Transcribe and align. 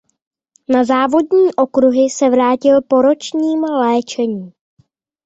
Na 0.69 0.83
závodní 0.83 1.53
okruhy 1.55 2.09
se 2.09 2.29
vrátil 2.29 2.81
po 2.81 3.01
ročním 3.01 3.63
léčení. 3.63 4.51